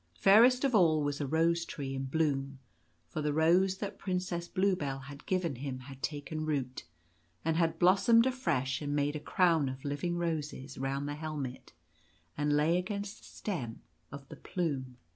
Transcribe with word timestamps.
Fairest 0.15 0.63
of 0.63 0.73
all 0.73 1.03
was 1.03 1.21
a 1.21 1.27
rose 1.27 1.63
tree 1.63 1.93
in 1.93 2.05
bloom, 2.05 2.57
for 3.07 3.21
the 3.21 3.31
rose 3.35 3.77
that 3.77 3.99
Princess 3.99 4.47
Bluebell 4.47 5.01
had 5.01 5.27
given 5.27 5.57
him 5.57 5.77
had 5.81 6.01
taken 6.01 6.43
root, 6.43 6.85
and 7.45 7.55
had 7.55 7.77
blossomed 7.77 8.25
afresh 8.25 8.81
and 8.81 8.95
made 8.95 9.15
a 9.15 9.19
crown 9.19 9.69
of 9.69 9.85
living 9.85 10.17
roses 10.17 10.79
round 10.79 11.07
the 11.07 11.13
helmet 11.13 11.73
and 12.35 12.57
lay 12.57 12.79
against 12.79 13.19
the 13.19 13.25
stem 13.25 13.83
of 14.11 14.27
the 14.29 14.37
plume. 14.37 14.97